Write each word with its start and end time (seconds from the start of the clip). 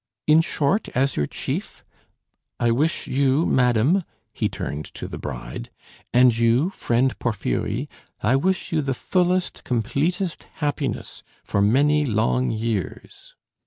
In 0.25 0.41
short, 0.41 0.89
as 0.95 1.15
your 1.15 1.27
chief... 1.27 1.83
I 2.59 2.71
wish 2.71 3.05
you, 3.05 3.45
madam" 3.45 4.03
(he 4.33 4.49
turned 4.49 4.85
to 4.95 5.07
the 5.07 5.19
bride), 5.19 5.69
"and 6.11 6.35
you, 6.35 6.71
friend 6.71 7.13
Porfiry, 7.19 7.87
I 8.19 8.35
wish 8.35 8.71
you 8.71 8.81
the 8.81 8.95
fullest, 8.95 9.63
completest 9.63 10.47
happiness 10.55 11.21
for 11.43 11.61
many 11.61 12.07
long 12.07 12.49
years." 12.49 13.35